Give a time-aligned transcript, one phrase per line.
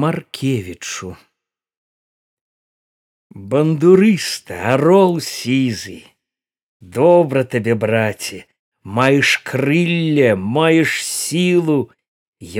[0.00, 1.12] маркевічу
[3.54, 6.00] бандурыста арол сізы
[6.98, 8.42] добра табе браце
[8.98, 11.78] маеш крылля маеш сілу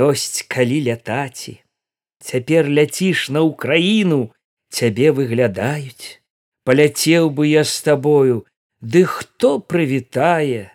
[0.09, 1.59] ёсць калі лятаці
[2.31, 4.23] цяпер ляціш на ўкраіну
[4.75, 6.21] цябе выглядаюць.
[6.65, 8.37] Паляцеў бы я з табою
[8.81, 10.73] ды хто прывітае?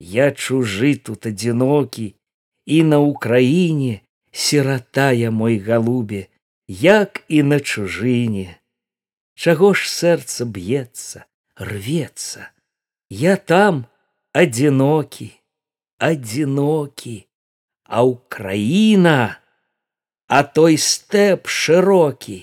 [0.00, 2.06] Я чужы тут адзінокі
[2.76, 4.00] і на ўкраіне
[4.36, 6.28] сиратая мой галубе
[6.68, 8.60] як і на чужыне.
[9.34, 11.24] Чаго ж сэрца б'ецца
[11.56, 12.52] рвецца?
[13.08, 13.86] Я там
[14.36, 15.32] адзінокі
[15.98, 17.16] адзінокі
[17.88, 19.40] а ўкраіна
[20.28, 22.40] а той стэп шырокі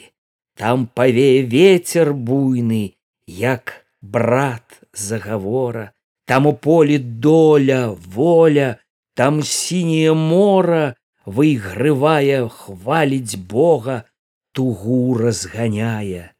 [0.57, 2.97] там павее ветер буйны
[3.27, 5.91] як брат загавора
[6.25, 8.69] там у полі доля воля
[9.13, 14.03] там сіняе мора выйгрывае хваліць бога
[14.51, 16.31] тугу разганяе.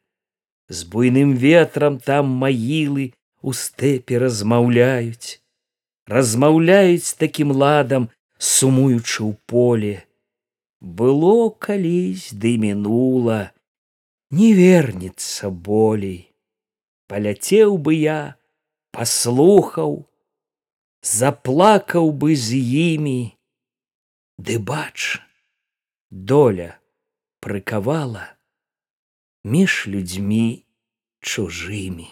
[0.68, 5.40] З буйным ветрам там магілы у стэпе размаўляюць.
[6.06, 9.96] Размаўляюць такім ладам сумуючы ў поле.
[10.80, 13.52] Было калісь ды мінула
[14.30, 16.32] не вернется болей.
[17.08, 18.36] Паляцеў бы я
[18.92, 20.04] паслухаў
[21.04, 23.33] заплакаў бы з імі
[24.38, 25.20] ды бач
[26.10, 26.78] доля
[27.40, 28.26] прыкавала
[29.44, 30.64] між людзьмі
[31.20, 32.08] чужымі